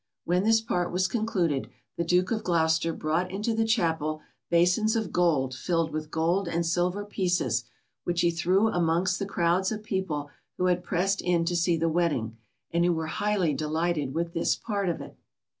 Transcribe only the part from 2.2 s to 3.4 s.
of Gloucester brought